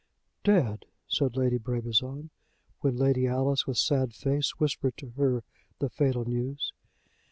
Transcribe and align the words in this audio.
"Dead!" 0.43 0.85
said 1.07 1.37
Lady 1.37 1.59
Brabazon, 1.59 2.31
when 2.79 2.95
Lady 2.95 3.27
Alice, 3.27 3.67
with 3.67 3.77
sad 3.77 4.15
face, 4.15 4.49
whispered 4.57 4.97
to 4.97 5.09
her 5.11 5.43
the 5.77 5.89
fatal 5.89 6.25
news. 6.25 6.73